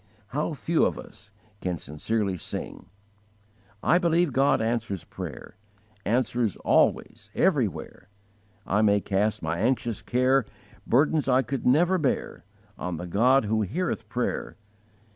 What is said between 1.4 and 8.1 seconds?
can sincerely sing: I believe God answers prayer, Answers always, everywhere;